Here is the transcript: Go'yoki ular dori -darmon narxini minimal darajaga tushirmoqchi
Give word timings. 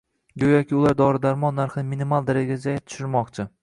Go'yoki 0.43 0.77
ular 0.77 0.95
dori 1.03 1.21
-darmon 1.27 1.55
narxini 1.61 1.93
minimal 1.95 2.29
darajaga 2.31 2.79
tushirmoqchi 2.89 3.53